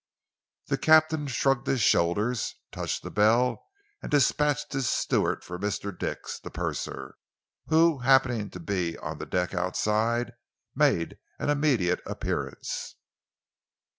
[0.65, 3.67] The captain shrugged his shoulders, touched the bell
[4.01, 5.95] and despatched his steward for Mr.
[5.95, 7.17] Dix, the purser,
[7.67, 10.33] who, happening to be on the deck outside,
[10.75, 12.95] made an immediate appearance.